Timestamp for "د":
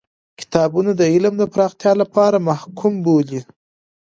0.99-1.01, 1.39-1.43